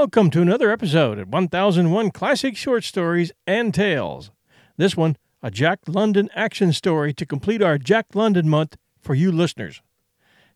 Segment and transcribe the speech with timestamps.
[0.00, 4.30] Welcome to another episode of 1001 Classic Short Stories and Tales.
[4.78, 9.30] This one, a Jack London action story to complete our Jack London month for you
[9.30, 9.82] listeners.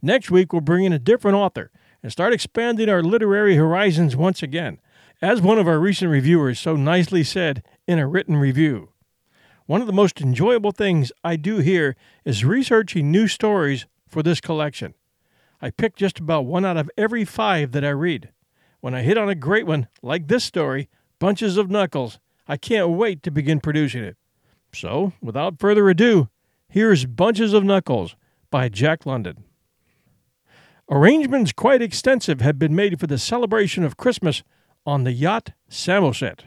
[0.01, 1.71] Next week, we'll bring in a different author
[2.03, 4.81] and start expanding our literary horizons once again,
[5.21, 8.93] as one of our recent reviewers so nicely said in a written review.
[9.67, 14.41] One of the most enjoyable things I do here is researching new stories for this
[14.41, 14.95] collection.
[15.61, 18.31] I pick just about one out of every five that I read.
[18.85, 22.91] When I hit on a great one, like this story, Bunches of Knuckles, I can't
[22.91, 24.19] wait to begin producing it.
[24.75, 26.29] So, without further ado,
[26.69, 28.15] here's Bunches of Knuckles
[28.51, 29.45] by Jack London.
[30.91, 34.43] Arrangements quite extensive had been made for the celebration of Christmas
[34.85, 36.45] on the yacht Samoset.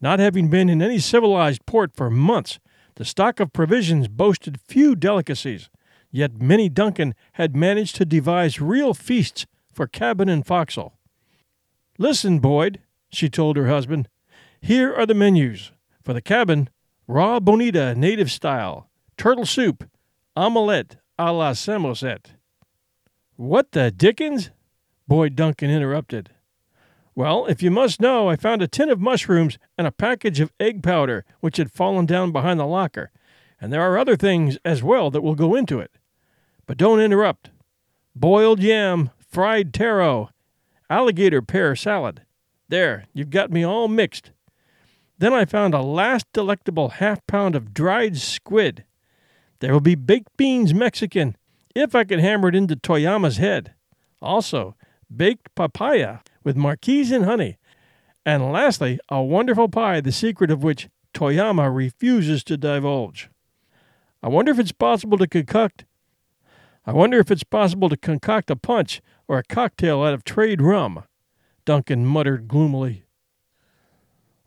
[0.00, 2.58] Not having been in any civilized port for months,
[2.94, 5.68] the stock of provisions boasted few delicacies,
[6.10, 10.94] yet Minnie Duncan had managed to devise real feasts for cabin and forecastle.
[12.00, 12.80] Listen, Boyd,
[13.12, 14.08] she told her husband.
[14.62, 15.70] Here are the menus.
[16.02, 16.70] For the cabin,
[17.06, 19.84] raw bonita native style, turtle soup,
[20.34, 22.32] omelette a la Samoset.
[23.36, 24.48] What the dickens?
[25.08, 26.30] Boyd Duncan interrupted.
[27.14, 30.54] Well, if you must know, I found a tin of mushrooms and a package of
[30.58, 33.10] egg powder which had fallen down behind the locker,
[33.60, 35.90] and there are other things as well that will go into it.
[36.64, 37.50] But don't interrupt.
[38.16, 40.30] Boiled yam, fried taro,
[40.90, 42.22] alligator pear salad.
[42.68, 44.32] There, you've got me all mixed.
[45.18, 48.84] Then I found a last delectable half pound of dried squid.
[49.60, 51.36] There will be baked beans Mexican,
[51.74, 53.74] if I can hammer it into Toyama's head.
[54.20, 54.74] Also,
[55.14, 57.58] baked papaya with marquise and honey.
[58.26, 63.30] And lastly, a wonderful pie, the secret of which Toyama refuses to divulge.
[64.22, 65.84] I wonder if it's possible to concoct
[66.86, 70.60] I wonder if it's possible to concoct a punch or a cocktail out of trade
[70.60, 71.04] rum,
[71.64, 73.04] Duncan muttered gloomily.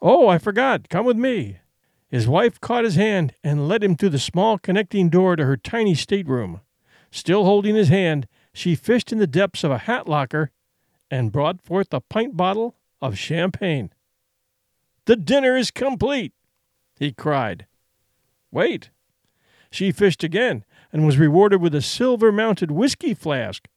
[0.01, 0.89] Oh, I forgot.
[0.89, 1.59] Come with me.
[2.09, 5.55] His wife caught his hand and led him through the small connecting door to her
[5.55, 6.59] tiny stateroom.
[7.11, 10.51] Still holding his hand, she fished in the depths of a hat locker
[11.09, 13.89] and brought forth a pint bottle of champagne.
[15.05, 16.33] The dinner is complete,
[16.99, 17.67] he cried.
[18.51, 18.89] Wait.
[19.71, 23.69] She fished again and was rewarded with a silver mounted whiskey flask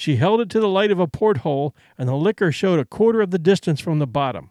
[0.00, 3.20] she held it to the light of a porthole, and the liquor showed a quarter
[3.20, 4.48] of the distance from the bottom.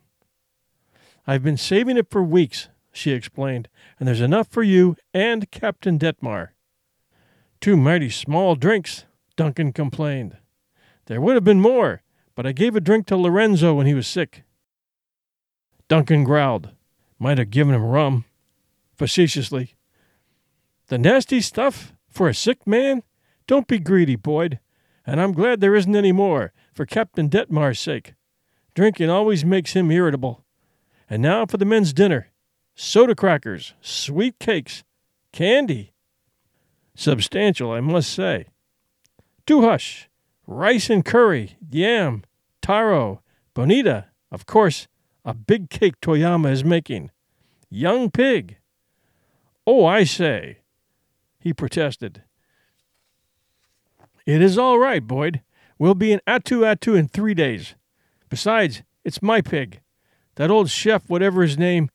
[1.26, 3.68] I've been saving it for weeks, she explained,
[4.00, 6.50] and there's enough for you and Captain Detmar.
[7.60, 9.06] Two mighty small drinks,
[9.36, 10.38] Duncan complained.
[11.08, 12.04] There would have been more,
[12.36, 14.44] but I gave a drink to Lorenzo when he was sick.
[15.88, 16.70] Duncan growled.
[17.18, 18.26] Might have given him rum.
[18.96, 19.74] Facetiously.
[20.90, 21.94] The nasty stuff?
[22.08, 23.02] For a sick man?
[23.48, 24.60] Don't be greedy, Boyd
[25.10, 28.14] and I'm glad there isn't any more, for Captain Detmar's sake.
[28.76, 30.46] Drinking always makes him irritable.
[31.10, 32.30] And now for the men's dinner
[32.76, 34.84] soda crackers, sweet cakes,
[35.34, 35.94] candy.
[36.96, 38.46] Substantial, I must say.
[39.48, 40.10] Do hush.
[40.46, 42.24] Rice and curry, yam,
[42.62, 43.22] taro,
[43.56, 44.88] bonita, of course,
[45.26, 47.10] a big cake Toyama is making.
[47.70, 48.58] Young pig.
[49.66, 50.60] Oh, I say,
[51.40, 52.24] he protested.
[54.30, 55.42] It is all right, Boyd.
[55.80, 57.74] We'll be in Attu Attu in three days.
[58.30, 59.80] Besides, it's my pig.
[60.36, 61.90] That old chef, whatever his name,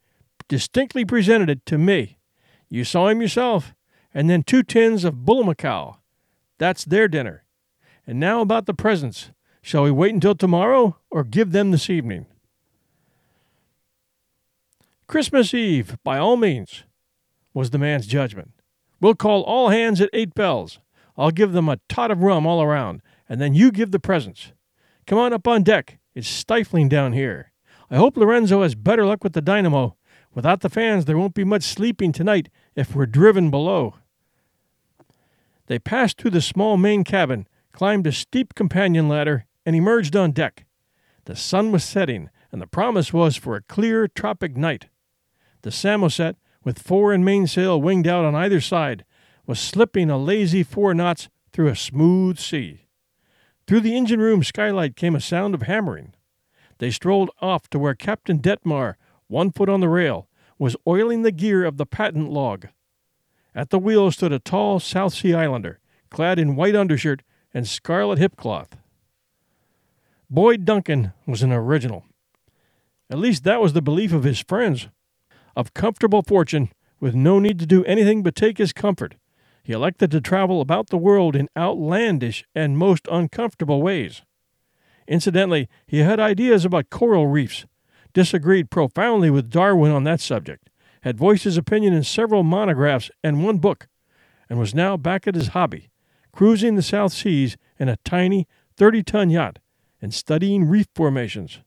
[0.48, 2.18] distinctly presented it to me.
[2.68, 3.72] You saw him yourself.
[4.12, 5.98] And then two tins of bullamacow.
[6.58, 7.44] That's their dinner.
[8.04, 9.30] And now about the presents.
[9.62, 12.26] Shall we wait until tomorrow or give them this evening?
[15.06, 16.82] Christmas Eve, by all means,
[17.52, 18.54] was the man's judgment.
[19.00, 20.80] We'll call all hands at eight bells.
[21.16, 24.52] I'll give them a tot of rum all around, and then you give the presents.
[25.06, 25.98] Come on up on deck.
[26.14, 27.52] It's stifling down here.
[27.90, 29.96] I hope Lorenzo has better luck with the dynamo.
[30.34, 33.94] Without the fans, there won't be much sleeping tonight if we're driven below.
[35.66, 40.32] They passed through the small main cabin, climbed a steep companion ladder, and emerged on
[40.32, 40.66] deck.
[41.24, 44.88] The sun was setting, and the promise was for a clear tropic night.
[45.62, 49.04] The Samoset, with fore and mainsail winged out on either side,
[49.46, 52.86] was slipping a lazy four knots through a smooth sea.
[53.66, 56.14] Through the engine room skylight came a sound of hammering.
[56.78, 58.94] They strolled off to where Captain Detmar,
[59.28, 62.68] one foot on the rail, was oiling the gear of the patent log.
[63.54, 65.78] At the wheel stood a tall South Sea Islander,
[66.10, 68.72] clad in white undershirt and scarlet hipcloth.
[70.28, 72.04] Boyd Duncan was an original.
[73.08, 74.88] At least that was the belief of his friends.
[75.54, 79.14] Of comfortable fortune, with no need to do anything but take his comfort,
[79.64, 84.20] he elected to travel about the world in outlandish and most uncomfortable ways.
[85.08, 87.64] Incidentally, he had ideas about coral reefs,
[88.12, 90.68] disagreed profoundly with Darwin on that subject,
[91.00, 93.88] had voiced his opinion in several monographs and one book,
[94.50, 95.88] and was now back at his hobby,
[96.30, 98.46] cruising the South Seas in a tiny
[98.76, 99.60] 30 ton yacht
[100.02, 101.60] and studying reef formations.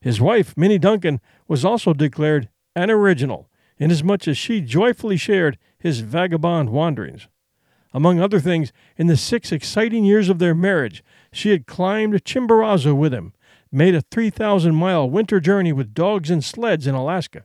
[0.00, 6.00] His wife, Minnie Duncan, was also declared an original, inasmuch as she joyfully shared his
[6.00, 7.28] vagabond wanderings.
[7.94, 11.02] Among other things, in the six exciting years of their marriage,
[11.32, 13.32] she had climbed Chimborazo with him,
[13.72, 17.44] made a 3,000 mile winter journey with dogs and sleds in Alaska,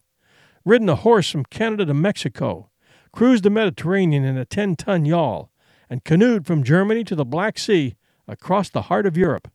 [0.65, 2.69] ridden a horse from Canada to Mexico,
[3.11, 5.49] cruised the Mediterranean in a 10 ton yawl,
[5.89, 7.95] and canoed from Germany to the Black Sea
[8.27, 9.49] across the heart of Europe.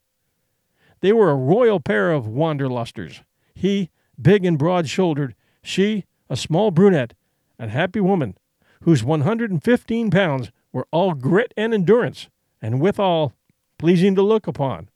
[1.00, 3.22] They were a royal pair of wanderlusters.
[3.54, 3.90] He,
[4.20, 7.14] big and broad shouldered, she, a small brunette,
[7.58, 8.36] and happy woman,
[8.82, 12.28] whose 115 pounds were all grit and endurance,
[12.60, 13.32] and withal
[13.78, 14.88] pleasing to look upon.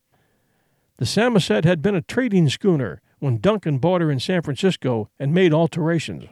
[0.98, 5.32] The Samoset had been a trading schooner when Duncan bought her in San Francisco and
[5.32, 6.24] made alterations.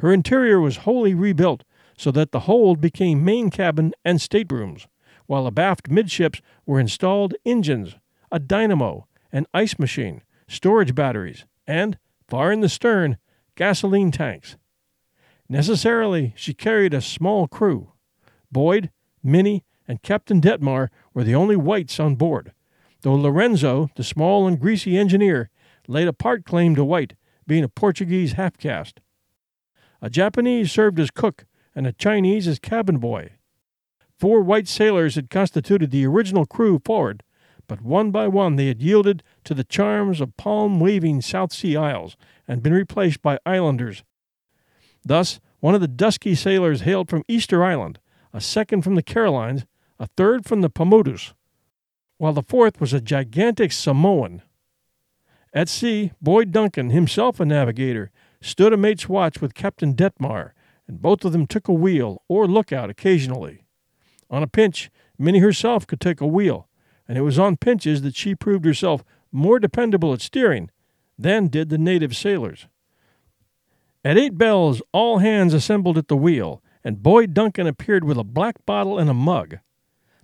[0.00, 1.64] Her interior was wholly rebuilt
[1.96, 4.86] so that the hold became main cabin and staterooms,
[5.26, 7.94] while abaft midships were installed engines,
[8.32, 13.16] a dynamo, an ice machine, storage batteries, and, far in the stern,
[13.54, 14.56] gasoline tanks.
[15.54, 17.92] Necessarily, she carried a small crew.
[18.50, 18.90] Boyd,
[19.22, 22.52] Minnie, and Captain Detmar were the only whites on board,
[23.02, 25.50] though Lorenzo, the small and greasy engineer,
[25.86, 27.14] laid a part claim to white,
[27.46, 28.98] being a Portuguese half caste.
[30.02, 33.34] A Japanese served as cook, and a Chinese as cabin boy.
[34.18, 37.22] Four white sailors had constituted the original crew forward,
[37.68, 41.76] but one by one they had yielded to the charms of palm waving South Sea
[41.76, 42.16] isles
[42.48, 44.02] and been replaced by islanders.
[45.04, 47.98] Thus, one of the dusky sailors hailed from Easter Island,
[48.32, 49.66] a second from the Carolines,
[49.98, 51.34] a third from the Paumotus,
[52.18, 54.42] while the fourth was a gigantic Samoan.
[55.52, 58.10] At sea, Boyd Duncan, himself a navigator,
[58.40, 60.52] stood a mate's watch with Captain Detmar,
[60.88, 63.64] and both of them took a wheel or lookout occasionally.
[64.30, 66.68] On a pinch, Minnie herself could take a wheel,
[67.06, 70.70] and it was on pinches that she proved herself more dependable at steering
[71.18, 72.66] than did the native sailors.
[74.04, 78.24] At eight bells, all hands assembled at the wheel, and Boyd Duncan appeared with a
[78.24, 79.60] black bottle and a mug.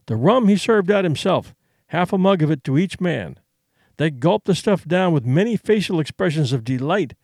[0.05, 1.55] The rum he served out himself,
[1.87, 3.39] half a mug of it to each man.
[3.97, 7.15] They gulped the stuff down with many facial expressions of delight,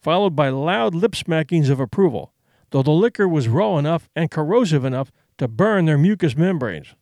[0.00, 2.32] followed by loud lip smackings of approval,
[2.70, 6.94] though the liquor was raw enough and corrosive enough to burn their mucous membranes.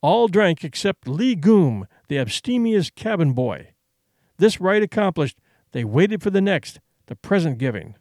[0.00, 3.70] All drank except Lee Goom, the abstemious cabin boy.
[4.38, 5.38] This rite accomplished,
[5.72, 7.96] they waited for the next, the present giving.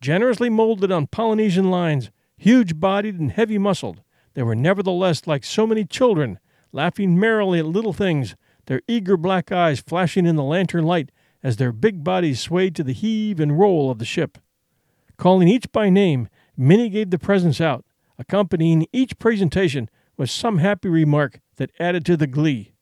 [0.00, 4.02] Generously molded on Polynesian lines, huge bodied and heavy muscled,
[4.34, 6.38] they were nevertheless like so many children,
[6.72, 8.34] laughing merrily at little things,
[8.66, 11.10] their eager black eyes flashing in the lantern light
[11.42, 14.38] as their big bodies swayed to the heave and roll of the ship.
[15.16, 17.84] Calling each by name, Minnie gave the presents out,
[18.18, 22.72] accompanying each presentation with some happy remark that added to the glee.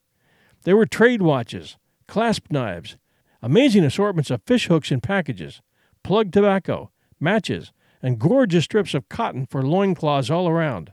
[0.64, 2.96] There were trade watches, clasp knives,
[3.42, 5.62] amazing assortments of fish hooks in packages,
[6.04, 6.90] plug tobacco,
[7.20, 7.72] matches,
[8.02, 10.92] and gorgeous strips of cotton for loincloths all around.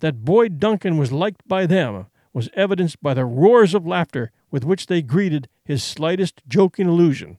[0.00, 4.64] That Boyd Duncan was liked by them was evidenced by the roars of laughter with
[4.64, 7.38] which they greeted his slightest joking allusion.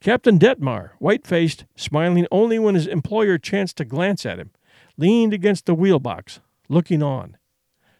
[0.00, 4.50] Captain Detmar, white faced, smiling only when his employer chanced to glance at him,
[4.96, 7.36] leaned against the wheelbox, looking on.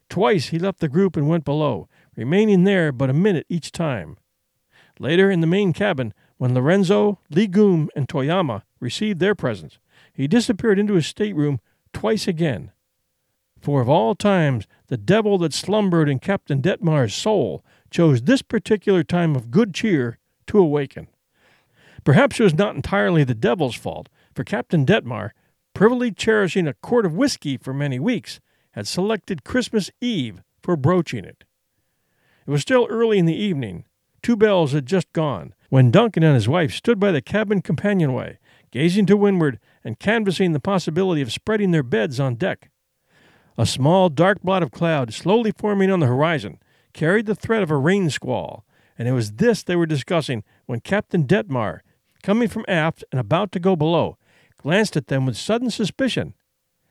[0.09, 4.17] Twice he left the group and went below, remaining there but a minute each time.
[4.99, 9.78] Later, in the main cabin, when Lorenzo, Lee Goom, and Toyama received their presents,
[10.12, 11.61] he disappeared into his stateroom
[11.93, 12.73] twice again.
[13.61, 19.02] For of all times, the devil that slumbered in Captain Detmar's soul chose this particular
[19.02, 21.09] time of good cheer to awaken.
[22.05, 25.31] Perhaps it was not entirely the devil's fault, for Captain Detmar,
[25.75, 28.38] privily cherishing a quart of whiskey for many weeks,
[28.73, 31.45] had selected Christmas Eve for broaching it.
[32.47, 33.87] It was still early in the evening.
[34.23, 38.39] Two bells had just gone, when Duncan and his wife stood by the cabin companionway,
[38.71, 42.71] gazing to windward and canvassing the possibility of spreading their beds on deck.
[43.59, 46.59] A small dark blot of cloud, slowly forming on the horizon,
[46.93, 48.65] carried the threat of a rain squall,
[48.99, 51.81] and it was this they were discussing when Captain Detmar,
[52.23, 54.19] coming from aft and about to go below,
[54.61, 56.35] glanced at them with sudden suspicion.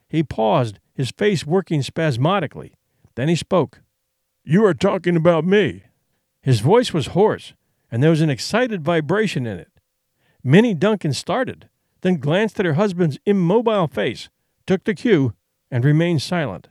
[0.07, 2.73] He paused, his face working spasmodically.
[3.15, 3.81] Then he spoke.
[4.43, 5.83] You are talking about me.
[6.41, 7.53] His voice was hoarse,
[7.95, 9.71] and there was an excited vibration in it.
[10.43, 11.69] Minnie Duncan started,
[12.01, 14.27] then glanced at her husband's immobile face,
[14.67, 15.33] took the cue,
[15.71, 16.67] and remained silent.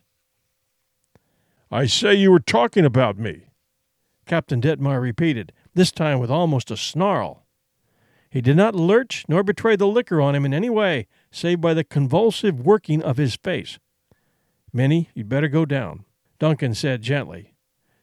[1.71, 3.47] I say you were talking about me.
[4.26, 7.47] Captain Detmar repeated, this time with almost a snarl.
[8.28, 11.73] He did not lurch nor betray the liquor on him in any way, save by
[11.73, 13.78] the convulsive working of his face.
[14.75, 16.04] Minnie, you'd better go down,
[16.38, 17.54] Duncan said gently.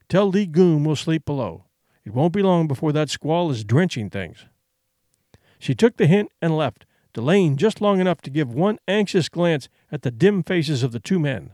[0.10, 1.66] Tell Lee Goom we'll sleep below.
[2.04, 4.46] It won't be long before that squall is drenching things.
[5.60, 9.70] She took the hint and left, delaying just long enough to give one anxious glance
[9.92, 11.52] at the dim faces of the two men.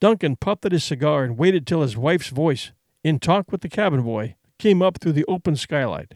[0.00, 3.68] Duncan puffed at his cigar and waited till his wife's voice, in talk with the
[3.68, 6.14] cabin boy, came up through the open skylight.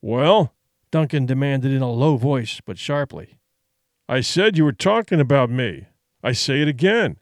[0.00, 0.54] Well?
[0.90, 3.38] Duncan demanded in a low voice, but sharply.
[4.08, 5.86] I said you were talking about me.
[6.22, 7.18] I say it again.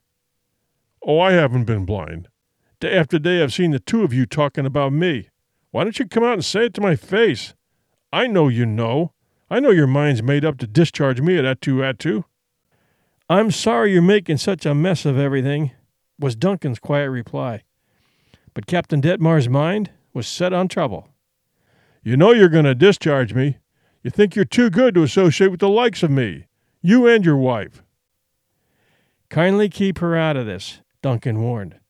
[1.04, 2.28] Oh, I haven't been blind.
[2.78, 5.30] Day after day I've seen the two of you talking about me.
[5.70, 7.54] Why don't you come out and say it to my face?
[8.12, 9.12] I know you know.
[9.48, 12.24] I know your mind's made up to discharge me at Attu Attu.
[13.30, 15.72] I'm sorry you're making such a mess of everything,
[16.18, 17.62] was Duncan's quiet reply.
[18.54, 21.08] But Captain Detmar's mind was set on trouble.
[22.02, 23.58] You know you're going to discharge me.
[24.02, 26.46] You think you're too good to associate with the likes of me,
[26.82, 27.82] you and your wife.
[29.28, 31.80] Kindly keep her out of this, Duncan warned.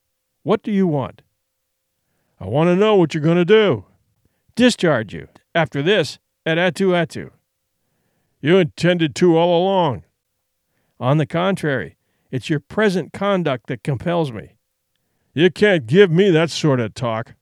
[0.46, 1.22] What do you want?
[2.38, 3.84] I want to know what you're going to do.
[4.54, 5.26] Discharge you,
[5.56, 7.32] after this, at Attu Attu.
[8.40, 10.04] You intended to all along.
[11.00, 11.96] On the contrary,
[12.30, 14.54] it's your present conduct that compels me.
[15.34, 17.34] You can't give me that sort of talk.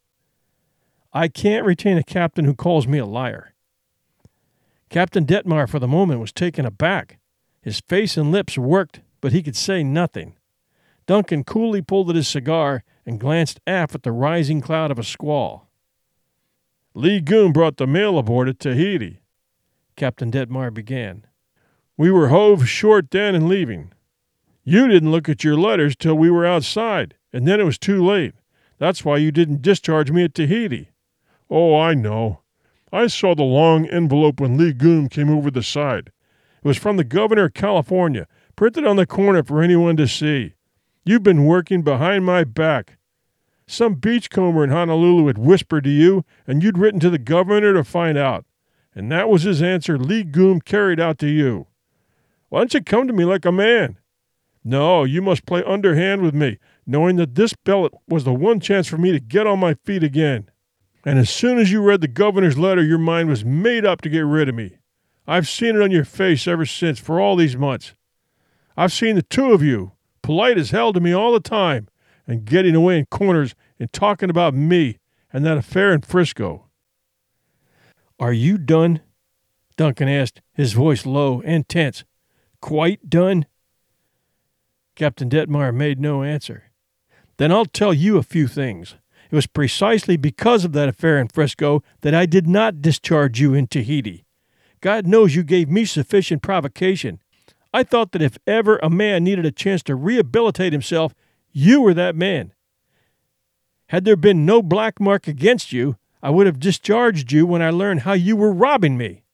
[1.13, 3.53] I can't retain a captain who calls me a liar.
[4.89, 7.19] Captain Detmar, for the moment, was taken aback.
[7.61, 10.37] His face and lips worked, but he could say nothing.
[11.07, 15.05] Duncan coolly pulled at his cigar and glanced aft at the rising cloud of a
[15.05, 15.69] squall.
[16.95, 19.21] Lee Goom brought the mail aboard at Tahiti,
[19.97, 21.27] Captain Detmar began.
[21.97, 23.93] We were hove short then and leaving.
[24.65, 28.05] You didn't look at your letters till we were outside, and then it was too
[28.05, 28.35] late.
[28.79, 30.91] That's why you didn't discharge me at Tahiti.
[31.51, 32.41] Oh, I know.
[32.93, 36.13] I saw the long envelope when Lee Goom came over the side.
[36.63, 40.55] It was from the governor of California, printed on the corner for anyone to see.
[41.05, 42.97] You've been working behind my back.
[43.67, 47.85] Some beachcomber in Honolulu had whispered to you, and you'd written to the governor to
[47.85, 48.45] find out.
[48.95, 51.67] And that was his answer Lee Goom carried out to you.
[52.49, 53.99] Why don't you come to me like a man?
[54.63, 58.87] No, you must play underhand with me, knowing that this billet was the one chance
[58.87, 60.51] for me to get on my feet again.
[61.05, 64.09] And as soon as you read the governor's letter, your mind was made up to
[64.09, 64.79] get rid of me.
[65.27, 67.95] I've seen it on your face ever since for all these months.
[68.77, 69.93] I've seen the two of you,
[70.25, 71.87] polite as hell to me all the time,
[72.27, 74.99] and getting away in corners and talking about me
[75.31, 76.65] and that affair in Frisco.
[78.19, 79.03] Are you done?
[79.77, 82.05] Duncan asked, his voice low and tense.
[82.63, 83.45] Quite done?
[84.97, 86.71] Captain Detmar made no answer.
[87.37, 88.95] Then I'll tell you a few things.
[89.31, 93.53] It was precisely because of that affair in Frisco that I did not discharge you
[93.53, 94.25] in Tahiti.
[94.81, 97.21] God knows you gave me sufficient provocation.
[97.75, 101.13] I thought that if ever a man needed a chance to rehabilitate himself,
[101.51, 102.53] you were that man.
[103.89, 107.71] Had there been no black mark against you, I would have discharged you when I
[107.71, 109.25] learned how you were robbing me.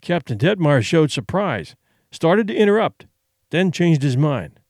[0.00, 1.74] Captain Detmar showed surprise,
[2.12, 3.06] started to interrupt,
[3.50, 4.60] then changed his mind.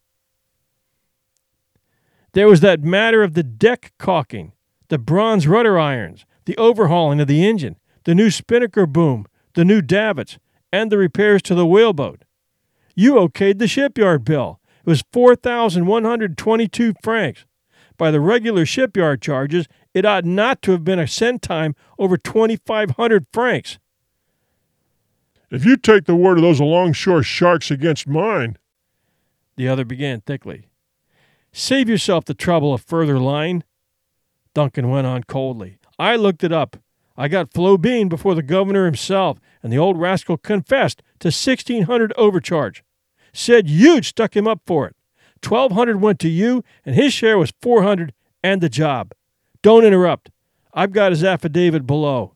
[2.32, 4.52] There was that matter of the deck caulking,
[4.88, 9.82] the bronze rudder irons, the overhauling of the engine, the new spinnaker boom, the new
[9.82, 10.38] davits,
[10.72, 12.24] and the repairs to the whaleboat.
[12.94, 14.60] You okayed the shipyard bill.
[14.80, 17.44] It was 4,122 francs.
[17.96, 23.26] By the regular shipyard charges, it ought not to have been a centime over 2,500
[23.32, 23.78] francs.
[25.50, 28.56] If you take the word of those alongshore sharks against mine,
[29.56, 30.66] the other began thickly.
[31.52, 33.62] Save yourself the trouble of further lying.
[34.54, 35.76] Duncan went on coldly.
[35.98, 36.78] I looked it up.
[37.16, 42.12] I got Flo Bean before the governor himself, and the old rascal confessed to 1600
[42.16, 42.82] overcharge.
[43.32, 44.96] Said you'd stuck him up for it.
[45.46, 49.12] 1200 went to you, and his share was 400 and the job.
[49.62, 50.30] Don't interrupt.
[50.74, 52.34] I've got his affidavit below.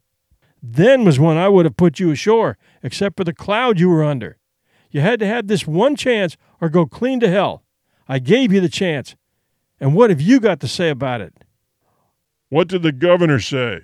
[0.62, 4.04] Then was when I would have put you ashore, except for the cloud you were
[4.04, 4.38] under.
[4.90, 7.62] You had to have this one chance or go clean to hell.
[8.08, 9.16] I gave you the chance.
[9.80, 11.34] And what have you got to say about it?
[12.48, 13.80] What did the governor say?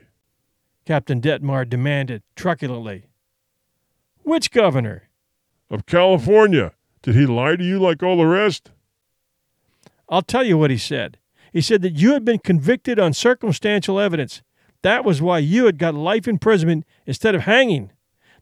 [0.85, 3.07] Captain Detmar demanded truculently.
[4.23, 5.09] Which governor?
[5.71, 6.73] Of California.
[7.03, 8.71] Did he lie to you like all the rest?
[10.09, 11.19] I'll tell you what he said.
[11.53, 14.43] He said that you had been convicted on circumstantial evidence.
[14.83, 17.91] That was why you had got life imprisonment instead of hanging.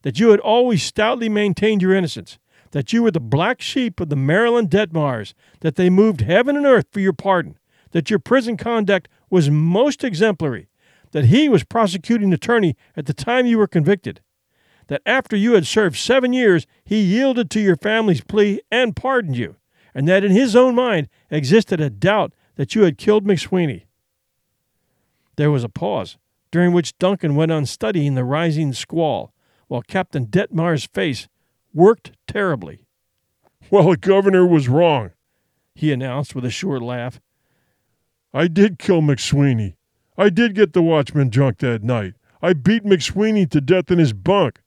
[0.01, 2.37] That you had always stoutly maintained your innocence
[2.71, 6.65] that you were the black sheep of the Maryland Detmars, that they moved heaven and
[6.65, 7.57] earth for your pardon,
[7.91, 10.67] that your prison conduct was most exemplary,
[11.11, 14.21] that he was prosecuting attorney at the time you were convicted,
[14.87, 19.37] that after you had served seven years, he yielded to your family's plea and pardoned
[19.37, 19.55] you,
[19.93, 23.83] and that in his own mind existed a doubt that you had killed McSweeney.
[25.37, 26.17] There was a pause,
[26.51, 29.33] during which Duncan went on studying the rising squall,
[29.67, 31.27] while Captain Detmar's face
[31.73, 32.85] worked terribly.
[33.69, 35.11] Well, the governor was wrong,
[35.73, 37.21] he announced with a short laugh.
[38.33, 39.75] I did kill McSweeney.
[40.21, 42.13] I did get the watchman drunk that night.
[42.43, 44.61] I beat McSweeney to death in his bunk.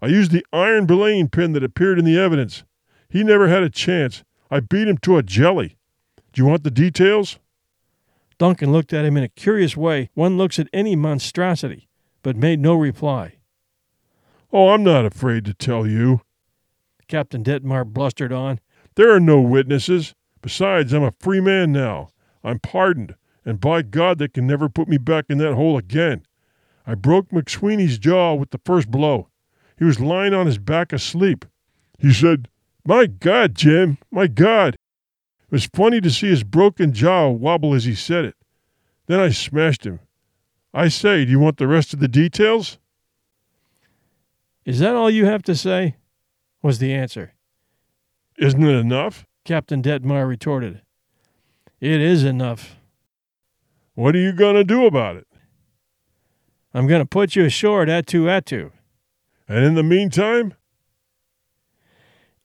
[0.00, 2.64] I used the iron belaying pin that appeared in the evidence.
[3.10, 4.24] He never had a chance.
[4.50, 5.76] I beat him to a jelly.
[6.32, 7.38] Do you want the details?
[8.38, 11.90] Duncan looked at him in a curious way one looks at any monstrosity,
[12.22, 13.34] but made no reply.
[14.50, 16.22] Oh, I'm not afraid to tell you.
[17.06, 18.60] Captain Detmar blustered on.
[18.94, 20.14] There are no witnesses.
[20.40, 22.08] Besides, I'm a free man now.
[22.42, 23.14] I'm pardoned,
[23.46, 26.26] and by God, they can never put me back in that hole again.
[26.86, 29.28] I broke McSweeney's jaw with the first blow.
[29.78, 31.44] He was lying on his back asleep.
[31.98, 32.48] He said,
[32.84, 34.74] My God, Jim, my God.
[34.74, 38.34] It was funny to see his broken jaw wobble as he said it.
[39.06, 40.00] Then I smashed him.
[40.74, 42.78] I say, do you want the rest of the details?
[44.64, 45.96] Is that all you have to say?
[46.62, 47.32] was the answer.
[48.38, 49.24] Isn't it enough?
[49.44, 50.82] Captain Detmar retorted.
[51.80, 52.75] It is enough.
[53.96, 55.26] What are you going to do about it?
[56.74, 58.70] I'm going to put you ashore at Attu Attu.
[59.48, 60.52] And in the meantime?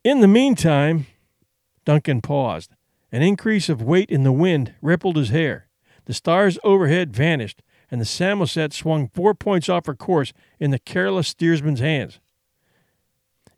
[0.01, 1.07] In the meantime,
[1.83, 2.71] Duncan paused.
[3.11, 5.67] An increase of weight in the wind rippled his hair.
[6.05, 7.61] The stars overhead vanished,
[7.91, 12.21] and the Samoset swung four points off her course in the careless steersman's hands.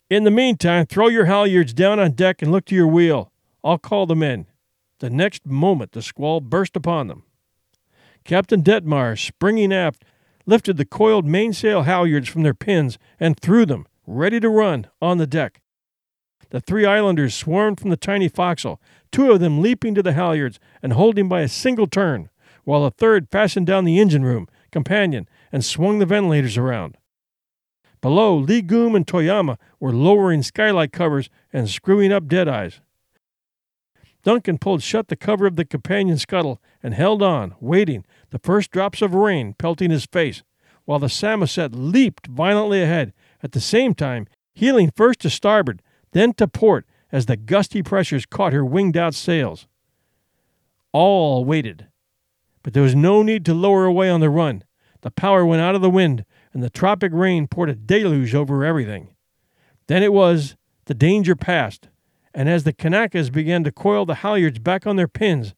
[0.10, 3.32] In the meantime, throw your halyards down on deck and look to your wheel.
[3.63, 4.47] I'll call the men.
[4.97, 7.25] The next moment, the squall burst upon them.
[8.23, 10.03] Captain Detmar, springing aft,
[10.45, 15.17] lifted the coiled mainsail halyards from their pins and threw them, ready to run, on
[15.17, 15.62] the deck.
[16.49, 18.79] The three islanders swarmed from the tiny forecastle,
[19.12, 22.29] two of them leaping to the halyards and holding by a single turn,
[22.63, 26.97] while a third fastened down the engine room, companion, and swung the ventilators around.
[28.01, 32.79] Below, Lee Goom and Toyama were lowering skylight covers and screwing up deadeyes.
[34.23, 38.71] Duncan pulled shut the cover of the companion scuttle and held on, waiting, the first
[38.71, 40.43] drops of rain pelting his face,
[40.86, 45.81] while the Samoset leaped violently ahead, at the same time heeling first to starboard
[46.13, 49.67] then to port as the gusty pressures caught her winged out sails.
[50.91, 51.88] All waited.
[52.62, 54.63] But there was no need to lower away on the run.
[55.01, 58.63] The power went out of the wind, and the tropic rain poured a deluge over
[58.63, 59.15] everything.
[59.88, 60.55] Then it was
[60.86, 61.89] the danger passed,
[62.34, 65.54] and as the Kanakas began to coil the halyards back on their pins,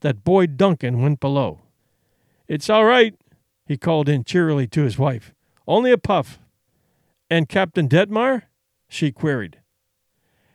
[0.00, 1.60] that Boyd Duncan went below.
[2.48, 3.14] It's all right,
[3.66, 5.32] he called in cheerily to his wife.
[5.66, 6.38] Only a puff.
[7.30, 8.42] And Captain Detmar?
[8.88, 9.62] she queried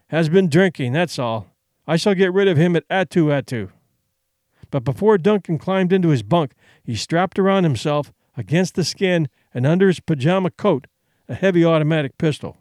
[0.09, 1.47] has been drinking, that's all.
[1.85, 3.69] I shall get rid of him at Attu Attu.
[4.71, 9.65] But before Duncan climbed into his bunk, he strapped around himself, against the skin and
[9.65, 10.85] under his pajama coat,
[11.27, 12.57] a heavy automatic pistol.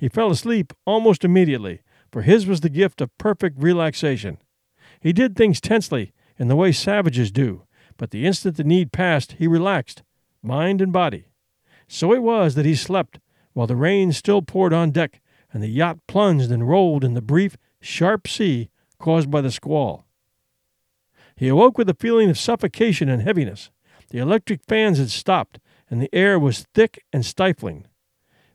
[0.00, 4.38] He fell asleep almost immediately, for his was the gift of perfect relaxation.
[4.98, 7.64] He did things tensely, in the way savages do,
[7.98, 10.02] but the instant the need passed, he relaxed,
[10.42, 11.26] mind and body.
[11.86, 13.18] So it was that he slept,
[13.52, 15.20] while the rain still poured on deck
[15.52, 20.06] and the yacht plunged and rolled in the brief, sharp sea caused by the squall.
[21.36, 23.70] He awoke with a feeling of suffocation and heaviness.
[24.08, 25.58] The electric fans had stopped,
[25.90, 27.86] and the air was thick and stifling.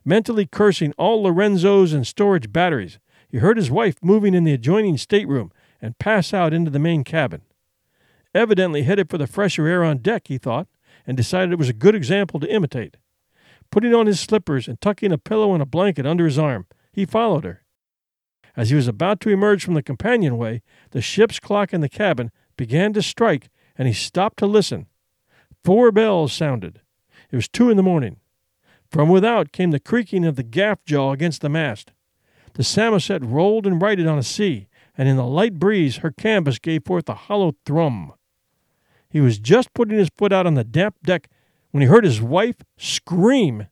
[0.08, 4.96] Mentally cursing all Lorenzos and storage batteries, he heard his wife moving in the adjoining
[4.96, 5.50] stateroom
[5.82, 7.42] and pass out into the main cabin.
[8.32, 10.68] Evidently headed for the fresher air on deck, he thought,
[11.08, 12.96] and decided it was a good example to imitate.
[13.72, 17.04] Putting on his slippers and tucking a pillow and a blanket under his arm, he
[17.04, 17.64] followed her.
[18.56, 22.30] As he was about to emerge from the companionway, the ship's clock in the cabin
[22.56, 24.86] began to strike, and he stopped to listen.
[25.64, 26.80] Four bells sounded.
[27.32, 28.18] It was two in the morning.
[28.90, 31.92] From without came the creaking of the gaff jaw against the mast.
[32.54, 36.58] The Samoset rolled and righted on a sea, and in the light breeze her canvas
[36.58, 38.12] gave forth a hollow thrum.
[39.10, 41.28] He was just putting his foot out on the damp deck
[41.70, 43.66] when he heard his wife scream.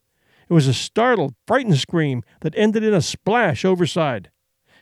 [0.49, 4.31] It was a startled, frightened scream that ended in a splash overside.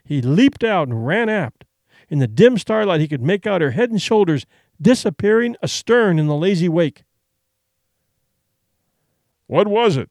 [0.05, 1.65] He leaped out and ran aft.
[2.09, 4.45] In the dim starlight, he could make out her head and shoulders
[4.81, 7.05] disappearing astern in the lazy wake.
[9.47, 10.11] What was it?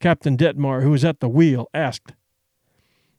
[0.00, 2.14] Captain Detmar, who was at the wheel, asked.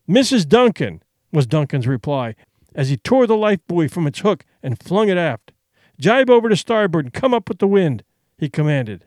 [0.08, 0.48] Mrs.
[0.48, 2.34] Duncan, was Duncan's reply,
[2.74, 5.52] as he tore the life buoy from its hook and flung it aft.
[5.98, 8.04] Jibe over to starboard and come up with the wind,
[8.36, 9.04] he commanded.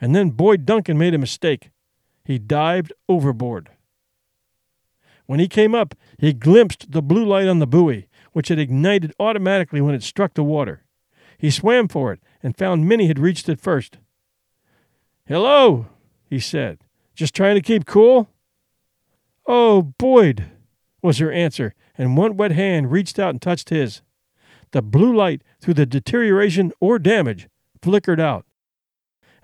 [0.00, 1.70] And then Boyd Duncan made a mistake.
[2.24, 3.70] He dived overboard.
[5.26, 9.14] When he came up, he glimpsed the blue light on the buoy, which had ignited
[9.18, 10.84] automatically when it struck the water.
[11.38, 13.98] He swam for it and found Minnie had reached it first.
[15.26, 15.86] Hello,
[16.34, 16.80] he said.
[17.14, 18.28] Just trying to keep cool?
[19.46, 20.50] Oh, Boyd,
[21.00, 24.02] was her answer, and one wet hand reached out and touched his.
[24.72, 27.48] The blue light, through the deterioration or damage,
[27.80, 28.44] flickered out.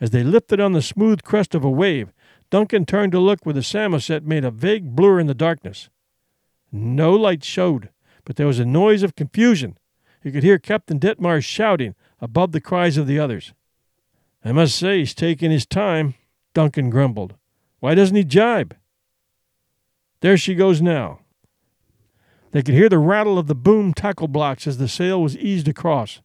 [0.01, 2.13] As they lifted on the smooth crest of a wave,
[2.51, 5.89] Duncan turned to look where the Samoset made a vague blur in the darkness.
[6.73, 7.91] No light showed,
[8.25, 9.79] but there was a noise of confusion.
[10.25, 13.53] You could hear Captain Detmar shouting above the cries of the others.
[14.45, 16.15] I must say he's taking his time,
[16.55, 17.35] Duncan grumbled.
[17.81, 18.77] Why doesn't he jibe?
[20.21, 21.21] There she goes now.
[22.53, 25.69] They could hear the rattle of the boom tackle blocks as the sail was eased
[25.69, 26.21] across.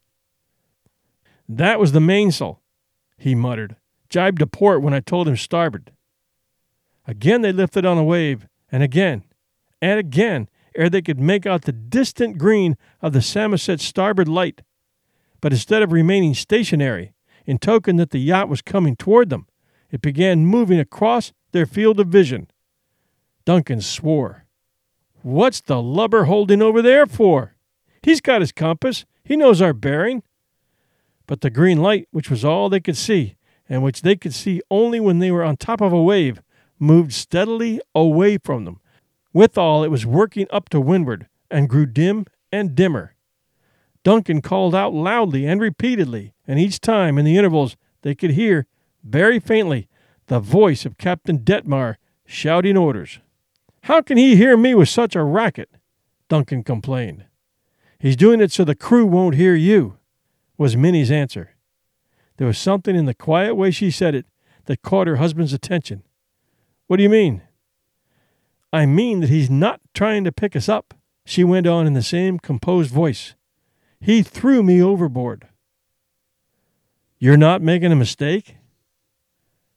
[1.48, 2.62] That was the mainsail,
[3.18, 3.76] he muttered.
[4.10, 5.92] Jibed to port when I told him starboard.
[7.08, 9.24] Again they lifted on a wave, and again,
[9.82, 14.62] and again, ere they could make out the distant green of the Samoset's starboard light.
[15.42, 17.14] But instead of remaining stationary,
[17.46, 19.48] in token that the yacht was coming toward them,
[19.96, 22.52] it began moving across their field of vision.
[23.46, 24.44] Duncan swore.
[25.22, 27.56] What's the lubber holding over there for?
[28.04, 29.06] He's got his compass.
[29.24, 30.22] He knows our bearing.
[31.28, 33.38] But the green light, which was all they could see,
[33.70, 36.42] and which they could see only when they were on top of a wave,
[36.78, 38.82] moved steadily away from them.
[39.32, 43.16] Withal, it was working up to windward and grew dim and dimmer.
[44.04, 48.68] Duncan called out loudly and repeatedly, and each time in the intervals they could hear,
[49.06, 49.88] very faintly,
[50.28, 53.20] the voice of Captain Detmar shouting orders.
[53.84, 55.70] How can he hear me with such a racket?
[56.28, 57.26] Duncan complained.
[58.00, 59.98] He's doing it so the crew won't hear you,
[60.58, 61.52] was Minnie's answer.
[62.38, 64.26] There was something in the quiet way she said it
[64.66, 66.04] that caught her husband's attention.
[66.88, 67.44] What do you mean?
[68.74, 70.94] I mean that he's not trying to pick us up,
[71.26, 73.36] she went on in the same composed voice.
[74.00, 75.48] He threw me overboard.
[77.18, 78.58] You're not making a mistake?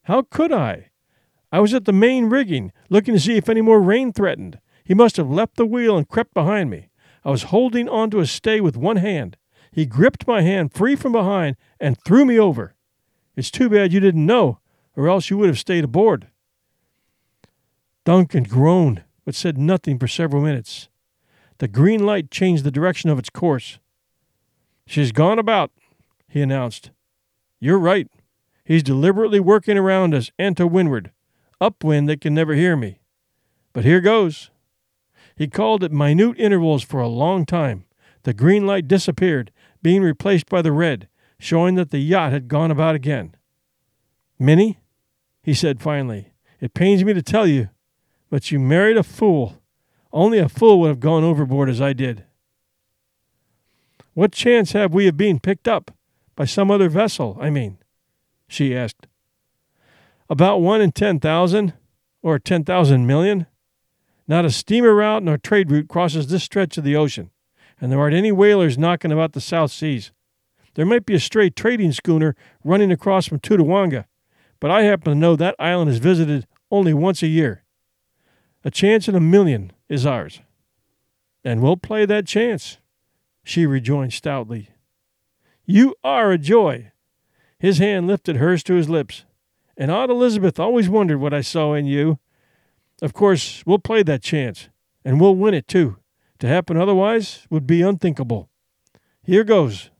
[0.08, 0.88] How could I?
[1.52, 4.58] I was at the main rigging, looking to see if any more rain threatened.
[4.82, 6.88] He must have left the wheel and crept behind me.
[7.26, 9.36] I was holding on to a stay with one hand.
[9.70, 12.74] He gripped my hand free from behind and threw me over.
[13.36, 14.60] It's too bad you didn't know,
[14.96, 16.28] or else you would have stayed aboard.
[18.06, 20.88] Duncan groaned, but said nothing for several minutes.
[21.58, 23.78] The green light changed the direction of its course.
[24.86, 25.70] She's gone about,
[26.26, 26.92] he announced.
[27.60, 28.08] You're right.
[28.68, 31.10] He's deliberately working around us and to windward.
[31.58, 33.00] Upwind, they can never hear me.
[33.72, 34.50] But here goes.
[35.34, 37.86] He called at minute intervals for a long time.
[38.24, 42.70] The green light disappeared, being replaced by the red, showing that the yacht had gone
[42.70, 43.34] about again.
[44.38, 44.80] Minnie,
[45.42, 47.70] he said finally, it pains me to tell you,
[48.28, 49.62] but you married a fool.
[50.12, 52.24] Only a fool would have gone overboard as I did.
[54.12, 55.90] What chance have we of being picked up?
[56.36, 57.78] By some other vessel, I mean,
[58.48, 59.06] she asked.
[60.28, 61.74] About one in ten thousand,
[62.22, 63.46] or ten thousand million.
[64.26, 67.30] Not a steamer route nor trade route crosses this stretch of the ocean,
[67.80, 70.12] and there aren't any whalers knocking about the South Seas.
[70.74, 74.04] There might be a stray trading schooner running across from Tutawanga,
[74.60, 77.64] but I happen to know that island is visited only once a year.
[78.64, 80.40] A chance in a million is ours.
[81.42, 82.78] And we'll play that chance,
[83.42, 84.68] she rejoined stoutly.
[85.64, 86.92] You are a joy.
[87.58, 89.24] His hand lifted hers to his lips.
[89.76, 92.18] And Aunt Elizabeth always wondered what I saw in you.
[93.02, 94.68] Of course, we'll play that chance,
[95.04, 95.96] and we'll win it too.
[96.40, 98.48] To happen otherwise would be unthinkable.
[99.22, 99.90] Here goes.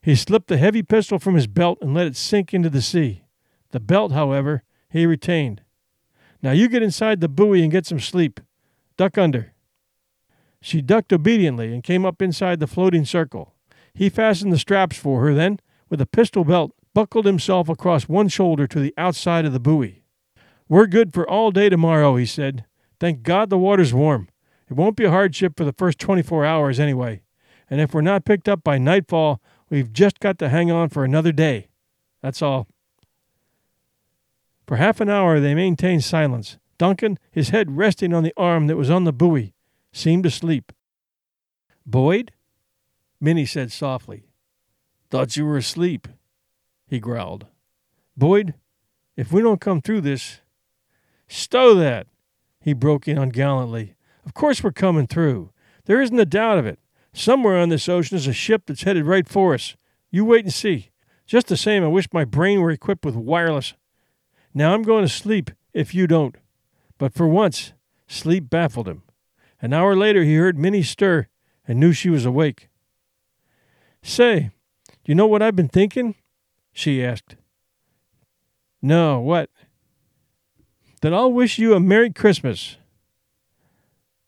[0.00, 3.24] He slipped the heavy pistol from his belt and let it sink into the sea.
[3.72, 5.62] The belt, however, he retained.
[6.42, 8.40] Now you get inside the buoy and get some sleep.
[8.96, 9.52] Duck under.
[10.60, 13.54] She ducked obediently and came up inside the floating circle.
[13.94, 18.26] He fastened the straps for her, then, with a pistol belt, buckled himself across one
[18.26, 20.02] shoulder to the outside of the buoy.
[20.66, 22.64] We're good for all day tomorrow, he said.
[22.98, 24.30] Thank God the water's warm.
[24.70, 27.20] It won't be a hardship for the first 24 hours anyway.
[27.68, 31.04] And if we're not picked up by nightfall, we've just got to hang on for
[31.04, 31.68] another day.
[32.22, 32.66] That's all.
[34.66, 36.56] For half an hour they maintained silence.
[36.78, 39.52] Duncan, his head resting on the arm that was on the buoy,
[39.92, 40.72] seemed asleep.
[41.84, 42.32] Boyd?
[43.20, 44.30] Minnie said softly.
[45.10, 46.08] Thought you were asleep,
[46.86, 47.46] he growled.
[48.16, 48.54] Boyd,
[49.16, 50.40] if we don't come through this.
[51.28, 52.06] Stow that,
[52.60, 53.94] he broke in ungallantly.
[54.24, 55.50] Of course we're coming through.
[55.86, 56.78] There isn't a doubt of it.
[57.12, 59.76] Somewhere on this ocean is a ship that's headed right for us.
[60.10, 60.90] You wait and see.
[61.26, 63.74] Just the same, I wish my brain were equipped with wireless.
[64.54, 66.36] Now I'm going to sleep if you don't.
[66.98, 67.72] But for once,
[68.06, 69.02] sleep baffled him.
[69.60, 71.28] An hour later, he heard Minnie stir
[71.66, 72.68] and knew she was awake.
[74.02, 74.50] Say,
[75.04, 76.14] you know what I've been thinking?
[76.76, 77.36] She asked.
[78.82, 79.48] No, what?
[81.00, 82.76] Then I'll wish you a Merry Christmas.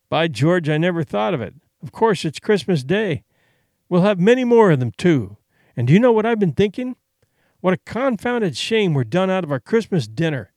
[0.08, 1.54] By George, I never thought of it.
[1.82, 3.22] Of course, it's Christmas Day.
[3.90, 5.36] We'll have many more of them, too.
[5.76, 6.96] And do you know what I've been thinking?
[7.60, 10.52] What a confounded shame we're done out of our Christmas dinner.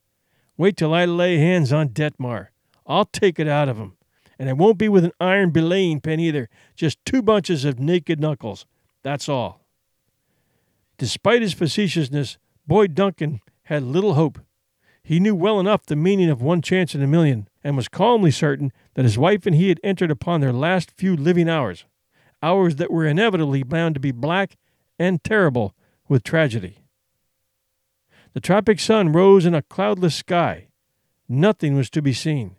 [0.55, 2.47] Wait till I lay hands on Detmar.
[2.87, 3.97] I'll take it out of him.
[4.39, 8.19] And it won't be with an iron belaying pin either, just two bunches of naked
[8.19, 8.65] knuckles.
[9.03, 9.60] That's all.
[11.01, 12.37] Despite his facetiousness,
[12.67, 14.37] Boyd Duncan had little hope.
[15.01, 18.29] He knew well enough the meaning of one chance in a million, and was calmly
[18.29, 21.85] certain that his wife and he had entered upon their last few living hours,
[22.43, 24.57] hours that were inevitably bound to be black
[24.99, 25.73] and terrible
[26.07, 26.83] with tragedy.
[28.33, 30.67] The tropic sun rose in a cloudless sky.
[31.27, 32.57] Nothing was to be seen.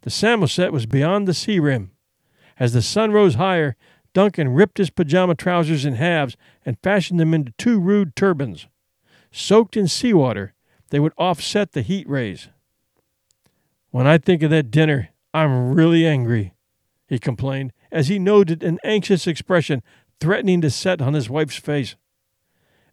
[0.00, 1.90] The Samoset was beyond the sea rim.
[2.58, 3.76] As the sun rose higher,
[4.14, 8.66] Duncan ripped his pajama trousers in halves and fashioned them into two rude turbans.
[9.30, 10.54] Soaked in seawater,
[10.90, 12.48] they would offset the heat rays.
[13.90, 16.52] When I think of that dinner, I'm really angry,
[17.06, 19.82] he complained, as he noted an anxious expression
[20.20, 21.96] threatening to set on his wife's face.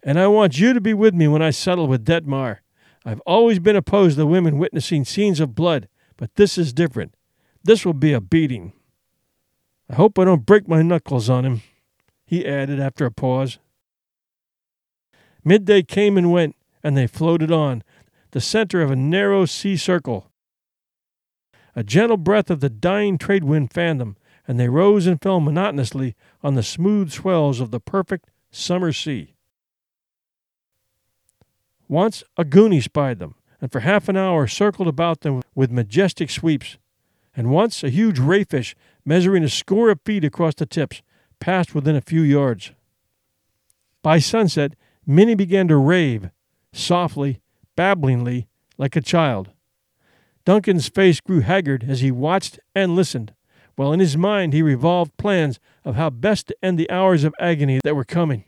[0.02, 2.60] And I want you to be with me when I settle with Detmar.
[3.06, 7.16] I've always been opposed to women witnessing scenes of blood, but this is different.
[7.64, 8.74] This will be a beating.
[9.90, 11.62] I hope I don't break my knuckles on him,
[12.26, 13.58] he added after a pause.
[15.44, 17.84] Midday came and went, and they floated on,
[18.32, 20.30] the center of a narrow sea circle.
[21.76, 24.16] A gentle breath of the dying trade wind fanned them,
[24.48, 29.34] and they rose and fell monotonously on the smooth swells of the perfect summer sea.
[31.88, 36.30] Once a goonie spied them, and for half an hour circled about them with majestic
[36.30, 36.78] sweeps.
[37.36, 38.76] And once a huge rayfish,
[39.10, 41.02] measuring a score of feet across the tips,
[41.40, 42.74] passed within a few yards.
[44.04, 46.30] By sunset, Minnie began to rave,
[46.74, 47.42] softly,
[47.76, 49.50] babblingly, like a child.
[50.46, 53.34] Duncan's face grew haggard as he watched and listened,
[53.76, 57.34] while in his mind he revolved plans of how best to end the hours of
[57.40, 58.44] agony that were coming.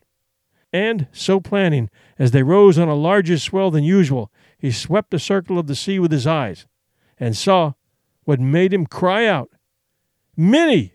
[0.72, 5.18] And, so planning, as they rose on a larger swell than usual, he swept the
[5.18, 6.68] circle of the sea with his eyes,
[7.20, 7.74] and saw
[8.26, 9.50] what made him cry out,
[10.36, 10.94] Minnie!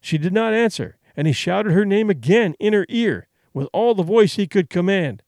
[0.00, 3.94] She did not answer, and he shouted her name again in her ear with all
[3.94, 5.22] the voice he could command.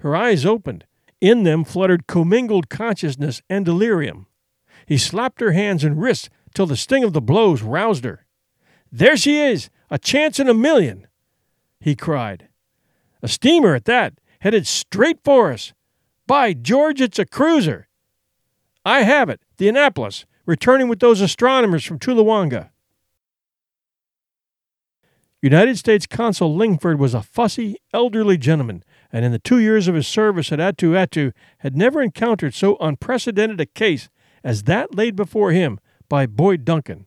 [0.00, 0.84] Her eyes opened.
[1.20, 4.26] In them fluttered commingled consciousness and delirium.
[4.86, 8.26] He slapped her hands and wrists till the sting of the blows roused her.
[8.90, 11.06] There she is, a chance in a million,
[11.78, 12.48] he cried.
[13.22, 15.72] A steamer at that, headed straight for us.
[16.26, 17.86] By George, it's a cruiser.
[18.84, 22.70] I have it, the Annapolis, returning with those astronomers from Tulawanga.
[25.40, 29.94] United States Consul Lingford was a fussy, elderly gentleman, and in the two years of
[29.94, 34.08] his service at Attu Attu had never encountered so unprecedented a case
[34.44, 37.06] as that laid before him by Boyd Duncan.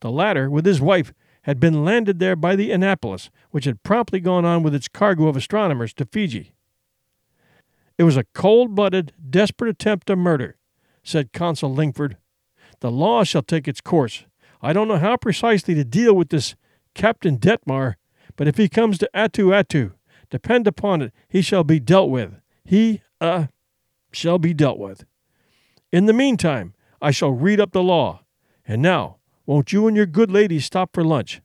[0.00, 4.20] The latter, with his wife, had been landed there by the Annapolis, which had promptly
[4.20, 6.52] gone on with its cargo of astronomers to Fiji.
[7.96, 10.57] It was a cold blooded, desperate attempt at murder,
[11.08, 12.18] said Consul Lingford.
[12.80, 14.24] The law shall take its course.
[14.60, 16.54] I don't know how precisely to deal with this
[16.94, 17.94] Captain Detmar,
[18.36, 19.92] but if he comes to Attu Attu,
[20.30, 22.34] depend upon it, he shall be dealt with.
[22.64, 23.46] He, uh,
[24.12, 25.06] shall be dealt with.
[25.92, 28.20] In the meantime, I shall read up the law.
[28.66, 29.16] And now,
[29.46, 31.40] won't you and your good lady stop for lunch?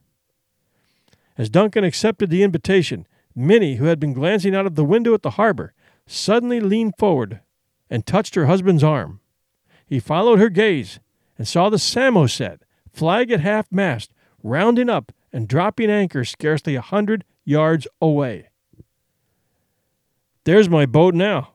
[1.38, 5.22] As Duncan accepted the invitation, Minnie, who had been glancing out of the window at
[5.22, 5.72] the harbor,
[6.06, 7.40] suddenly leaned forward
[7.88, 9.20] and touched her husband's arm.
[9.86, 11.00] He followed her gaze
[11.36, 16.80] and saw the Samoset, flag at half mast, rounding up and dropping anchor scarcely a
[16.80, 18.48] hundred yards away.
[20.44, 21.54] There's my boat now,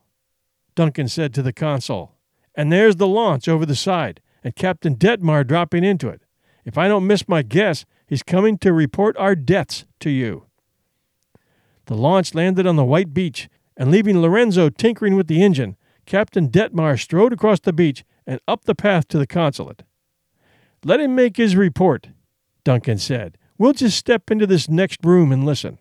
[0.76, 2.16] Duncan said to the consul,
[2.56, 6.22] and there's the launch over the side, and Captain Detmar dropping into it.
[6.66, 10.46] If I don't miss my guess, he's coming to report our deaths to you.
[11.86, 16.50] The launch landed on the white beach, and leaving Lorenzo tinkering with the engine, Captain
[16.50, 19.82] Detmar strode across the beach and up the path to the consulate.
[20.86, 22.10] Let him make his report,
[22.64, 23.40] Duncan said.
[23.58, 25.80] We'll just step into this next room and listen.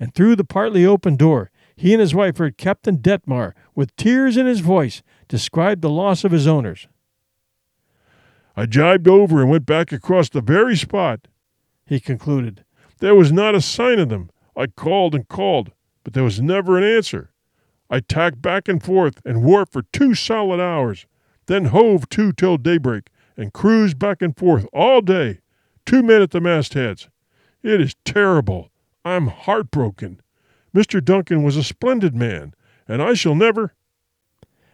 [0.00, 4.36] And through the partly open door, he and his wife heard Captain Detmar, with tears
[4.36, 6.88] in his voice, describe the loss of his owners.
[8.56, 11.28] I jibed over and went back across the very spot.
[11.86, 12.64] He concluded.
[12.98, 14.30] There was not a sign of them.
[14.56, 15.70] I called and called,
[16.02, 17.30] but there was never an answer.
[17.88, 21.06] I tacked back and forth and wore for two solid hours,
[21.48, 25.40] then hove to till daybreak and cruised back and forth all day,
[25.84, 27.08] two men at the mastheads.
[27.62, 28.70] It is terrible.
[29.04, 30.20] I'm heartbroken.
[30.74, 31.02] Mr.
[31.04, 32.54] Duncan was a splendid man,
[32.86, 33.74] and I shall never.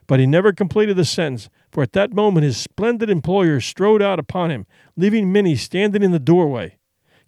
[0.07, 4.19] But he never completed the sentence, for at that moment his splendid employer strode out
[4.19, 6.79] upon him, leaving Minnie standing in the doorway.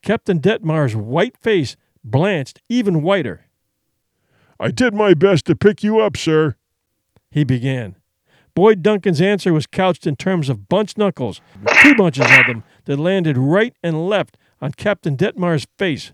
[0.03, 3.47] Captain Detmar's white face blanched even whiter.
[4.59, 6.57] I did my best to pick you up, sir,
[7.31, 7.97] he began.
[8.57, 11.43] Boyd Duncan's answer was couched in terms of bunch knuckles,
[11.83, 16.13] two bunches of them that landed right and left on Captain Detmar's face.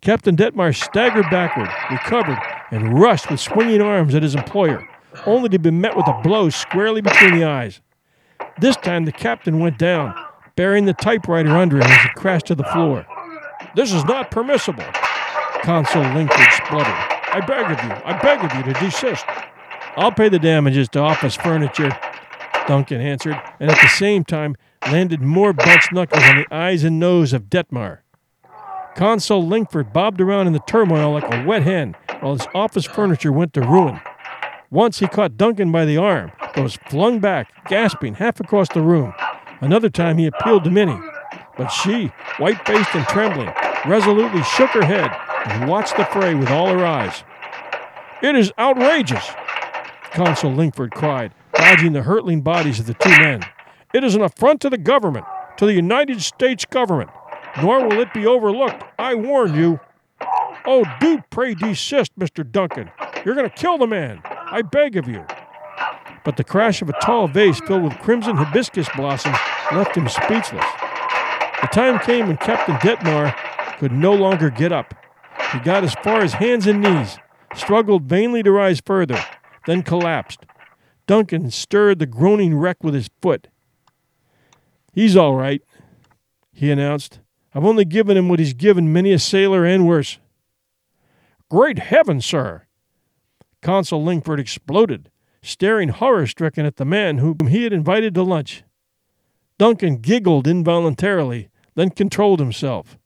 [0.00, 2.38] Captain Detmar staggered backward, recovered,
[2.72, 4.84] and rushed with swinging arms at his employer,
[5.26, 7.80] only to be met with a blow squarely between the eyes.
[8.58, 10.12] This time the captain went down,
[10.56, 13.06] bearing the typewriter under him as he crashed to the floor.
[13.76, 14.84] This is not permissible,
[15.62, 16.92] Consul Linkford spluttered.
[17.32, 19.24] I beg of you, I beg of you to desist.
[19.96, 21.96] I'll pay the damages to office furniture,
[22.66, 24.56] Duncan answered, and at the same time
[24.90, 27.98] landed more bunch knuckles on the eyes and nose of Detmar.
[28.96, 33.32] Consul Linkford bobbed around in the turmoil like a wet hen while his office furniture
[33.32, 34.00] went to ruin.
[34.70, 38.82] Once he caught Duncan by the arm, but was flung back, gasping, half across the
[38.82, 39.12] room.
[39.60, 41.00] Another time he appealed to Minnie,
[41.56, 42.06] but she,
[42.38, 43.52] white faced and trembling,
[43.86, 45.10] resolutely shook her head
[45.46, 47.22] and watched the fray with all her eyes.
[48.22, 49.24] It is outrageous,
[50.14, 53.42] Consul Linkford cried, dodging the hurtling bodies of the two men.
[53.92, 57.10] It is an affront to the government, to the United States government,
[57.60, 58.84] nor will it be overlooked.
[58.96, 59.80] I warn you.
[60.66, 62.48] Oh, do pray desist, Mr.
[62.48, 62.92] Duncan.
[63.24, 64.22] You're going to kill the man.
[64.24, 65.26] I beg of you.
[66.24, 69.36] But the crash of a tall vase filled with crimson hibiscus blossoms
[69.72, 70.64] left him speechless.
[71.60, 73.34] The time came when Captain Detmar
[73.78, 74.94] could no longer get up.
[75.52, 77.18] He got as far as hands and knees,
[77.54, 79.22] struggled vainly to rise further,
[79.66, 80.46] then collapsed.
[81.06, 83.48] Duncan stirred the groaning wreck with his foot.
[84.92, 85.62] He's all right,
[86.52, 87.20] he announced.
[87.54, 90.18] I've only given him what he's given many a sailor and worse.
[91.50, 92.66] Great heaven, sir!
[93.62, 95.10] Consul Lingford exploded,
[95.42, 98.64] staring horror stricken at the man whom he had invited to lunch.
[99.58, 102.98] Duncan giggled involuntarily, then controlled himself.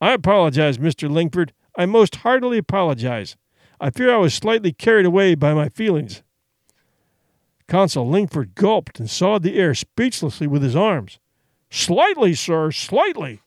[0.00, 1.10] I apologize, Mr.
[1.10, 1.52] Lingford.
[1.76, 3.36] I most heartily apologize.
[3.80, 6.22] I fear I was slightly carried away by my feelings.
[7.66, 11.18] Consul Lingford gulped and sawed the air speechlessly with his arms.
[11.70, 13.40] Slightly, sir, slightly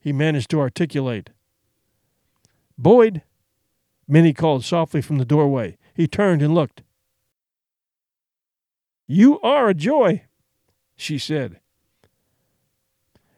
[0.00, 1.30] he managed to articulate.
[2.76, 3.22] Boyd,
[4.08, 5.78] Minnie called softly from the doorway.
[5.94, 6.82] He turned and looked.
[9.06, 10.24] You are a joy,
[10.96, 11.60] she said.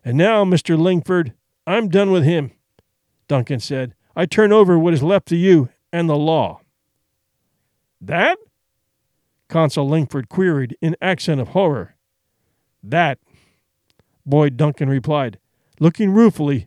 [0.04, 0.78] And now, Mr.
[0.78, 1.34] Lingford,
[1.66, 2.52] I'm done with him,
[3.28, 3.94] Duncan said.
[4.16, 6.60] I turn over what is left to you and the law.
[8.00, 8.36] That?
[9.48, 11.94] Consul Linkford queried in accent of horror.
[12.82, 13.20] That,
[14.26, 15.38] Boyd Duncan replied
[15.78, 16.66] looking ruefully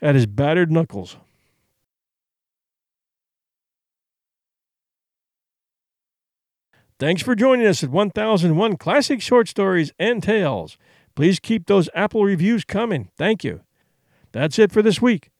[0.00, 1.18] at his battered knuckles.
[6.98, 10.78] Thanks for joining us at 1001 Classic Short Stories and Tales.
[11.14, 13.10] Please keep those Apple reviews coming.
[13.18, 13.60] Thank you.
[14.32, 15.30] That's it for this week.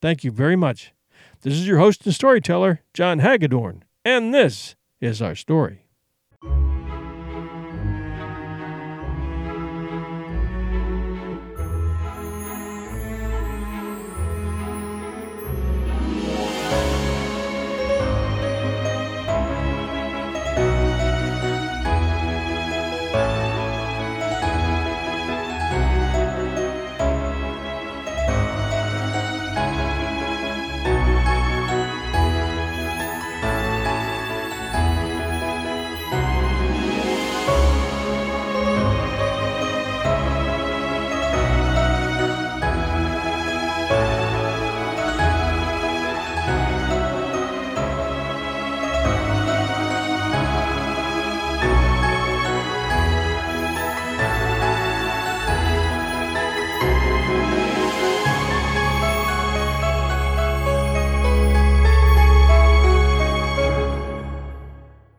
[0.00, 0.94] Thank you very much.
[1.42, 5.86] This is your host and storyteller, John Hagedorn, and this is our story.